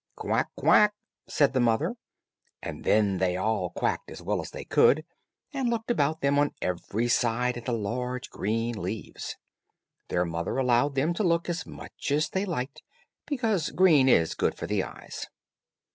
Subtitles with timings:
[0.15, 0.95] "Quack, quack,"
[1.27, 1.93] said the mother,
[2.59, 5.05] and then they all quacked as well as they could,
[5.53, 9.35] and looked about them on every side at the large green leaves.
[10.07, 12.81] Their mother allowed them to look as much as they liked,
[13.27, 15.27] because green is good for the eyes.